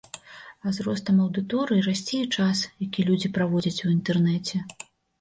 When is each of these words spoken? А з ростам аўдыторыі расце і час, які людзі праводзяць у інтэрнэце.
А 0.67 0.71
з 0.77 0.85
ростам 0.87 1.19
аўдыторыі 1.25 1.85
расце 1.89 2.17
і 2.23 2.31
час, 2.39 2.65
які 2.89 3.09
людзі 3.13 3.33
праводзяць 3.39 3.83
у 3.89 3.97
інтэрнэце. 3.97 4.69